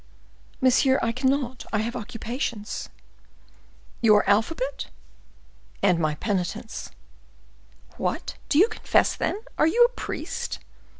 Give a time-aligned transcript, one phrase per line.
[0.61, 2.89] "Monsieur, I cannot; I have occupations."
[4.01, 4.87] "Your alphabet?"
[5.83, 6.89] "And my penitents."
[7.97, 9.39] "What, do you confess, then?
[9.59, 10.57] Are you a priest?"